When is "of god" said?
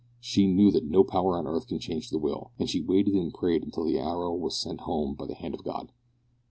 5.53-5.91